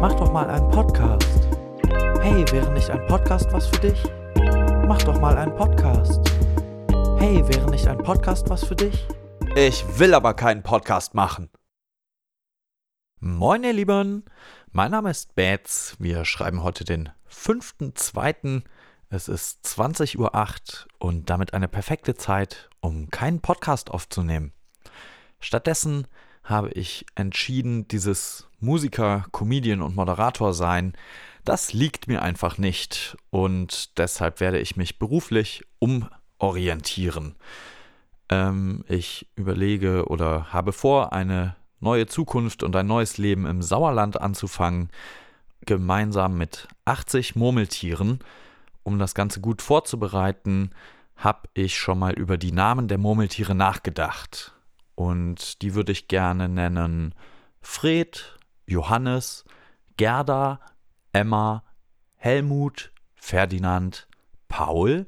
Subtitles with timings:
[0.00, 1.48] Mach doch mal einen Podcast.
[2.20, 4.00] Hey, wäre nicht ein Podcast was für dich?
[4.86, 6.20] Mach doch mal einen Podcast.
[7.18, 9.08] Hey, wäre nicht ein Podcast was für dich?
[9.56, 11.50] Ich will aber keinen Podcast machen.
[13.18, 14.24] Moin, ihr Lieben.
[14.70, 15.96] Mein Name ist Bats.
[15.98, 18.62] Wir schreiben heute den 5.2.
[19.10, 24.52] Es ist 20.08 Uhr und damit eine perfekte Zeit, um keinen Podcast aufzunehmen.
[25.40, 26.06] Stattdessen
[26.48, 30.94] habe ich entschieden, dieses Musiker, Comedian und Moderator sein,
[31.44, 37.36] das liegt mir einfach nicht und deshalb werde ich mich beruflich umorientieren.
[38.28, 44.20] Ähm, ich überlege oder habe vor, eine neue Zukunft und ein neues Leben im Sauerland
[44.20, 44.90] anzufangen,
[45.64, 48.20] gemeinsam mit 80 Murmeltieren
[48.88, 50.70] um das Ganze gut vorzubereiten,
[51.16, 54.54] habe ich schon mal über die Namen der Murmeltiere nachgedacht.
[54.98, 57.14] Und die würde ich gerne nennen
[57.60, 59.44] Fred, Johannes,
[59.96, 60.58] Gerda,
[61.12, 61.62] Emma,
[62.16, 64.08] Helmut, Ferdinand,
[64.48, 65.06] Paul,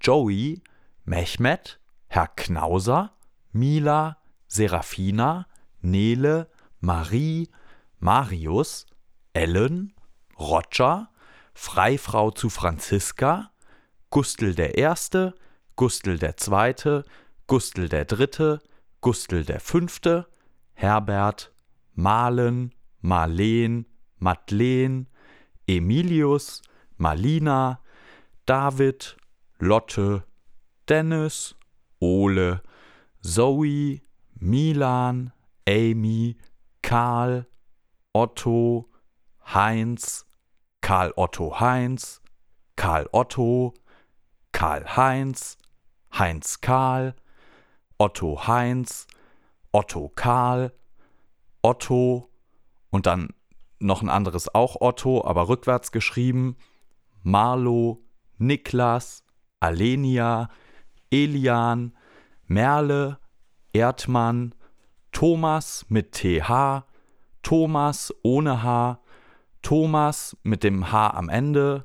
[0.00, 0.62] Joey,
[1.04, 3.10] Mehmet, Herr Knauser,
[3.50, 5.48] Mila, Serafina,
[5.80, 7.50] Nele, Marie,
[7.98, 8.86] Marius,
[9.32, 9.94] Ellen,
[10.38, 11.10] Roger,
[11.54, 13.50] Freifrau zu Franziska,
[14.10, 15.34] Gustl der Erste,
[15.74, 17.04] Gustl der Zweite,
[17.48, 18.62] Gustl der Dritte,
[19.04, 20.26] Gustl der Fünfte,
[20.72, 21.52] Herbert,
[21.92, 23.84] Malen, Marleen,
[24.16, 25.04] Madeleine,
[25.66, 26.62] Emilius,
[26.96, 27.80] Malina,
[28.46, 29.18] David,
[29.58, 30.24] Lotte,
[30.88, 31.54] Dennis,
[32.00, 32.62] Ole,
[33.22, 34.00] Zoe,
[34.36, 35.34] Milan,
[35.68, 36.38] Amy,
[36.80, 37.44] Karl,
[38.14, 38.88] Otto,
[39.52, 40.24] Heinz,
[40.80, 42.22] Karl Otto Heinz,
[42.76, 43.74] Karl Otto,
[44.52, 45.58] Karl Heinz,
[46.10, 47.14] Heinz Karl,
[47.98, 49.06] Otto Heinz,
[49.72, 50.72] Otto Karl,
[51.62, 52.30] Otto
[52.90, 53.28] und dann
[53.78, 56.56] noch ein anderes auch Otto, aber rückwärts geschrieben,
[57.22, 58.04] Marlo,
[58.38, 59.24] Niklas,
[59.60, 60.48] Alenia,
[61.10, 61.96] Elian,
[62.46, 63.18] Merle,
[63.72, 64.54] Erdmann,
[65.12, 66.84] Thomas mit TH,
[67.42, 69.00] Thomas ohne H,
[69.62, 71.84] Thomas mit dem H am Ende,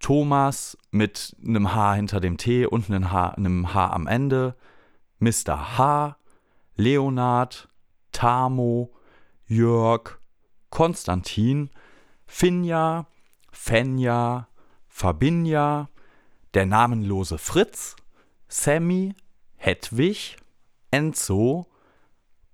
[0.00, 4.54] Thomas mit einem H hinter dem T und einem H, einem H am Ende,
[5.20, 5.78] Mr.
[5.78, 6.16] H,
[6.76, 7.68] Leonard,
[8.12, 8.90] Tamo,
[9.46, 10.18] Jörg,
[10.70, 11.70] Konstantin,
[12.26, 13.06] Finja,
[13.50, 14.48] Fenja,
[14.86, 15.88] Fabinja,
[16.54, 17.96] der namenlose Fritz,
[18.48, 19.14] Sammy,
[19.56, 20.36] Hedwig,
[20.90, 21.66] Enzo,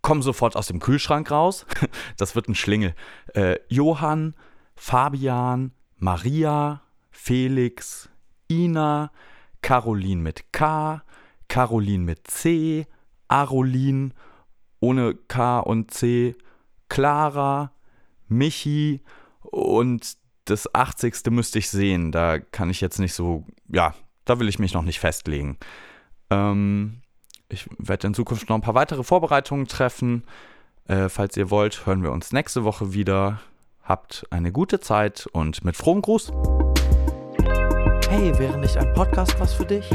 [0.02, 1.66] komm sofort aus dem Kühlschrank raus,
[2.16, 2.94] das wird ein Schlingel,
[3.34, 4.34] äh, Johann,
[4.76, 8.08] Fabian, Maria, Felix,
[8.50, 9.10] Ina,
[9.62, 11.02] Caroline mit K,
[11.54, 12.84] Caroline mit C,
[13.28, 14.12] Arolin
[14.80, 16.34] ohne K und C,
[16.88, 17.70] Clara,
[18.26, 19.00] Michi
[19.40, 20.16] und
[20.46, 21.14] das 80.
[21.30, 22.10] müsste ich sehen.
[22.10, 23.94] Da kann ich jetzt nicht so, ja,
[24.24, 25.56] da will ich mich noch nicht festlegen.
[26.28, 27.02] Ähm,
[27.48, 30.24] ich werde in Zukunft noch ein paar weitere Vorbereitungen treffen.
[30.88, 33.40] Äh, falls ihr wollt, hören wir uns nächste Woche wieder.
[33.84, 36.32] Habt eine gute Zeit und mit frohem Gruß.
[38.08, 39.88] Hey, wäre nicht ein Podcast was für dich?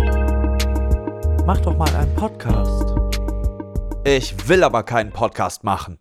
[1.49, 2.93] Mach doch mal einen Podcast.
[4.03, 5.97] Ich will aber keinen Podcast machen.